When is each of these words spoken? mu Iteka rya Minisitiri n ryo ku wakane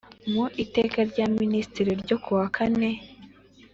mu 0.31 0.43
Iteka 0.63 0.99
rya 1.11 1.25
Minisitiri 1.39 1.91
n 1.95 1.99
ryo 2.03 2.17
ku 2.23 2.29
wakane 2.37 2.89